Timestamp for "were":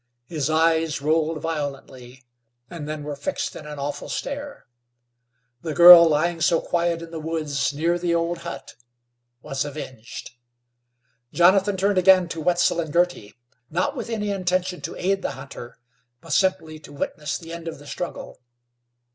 3.03-3.15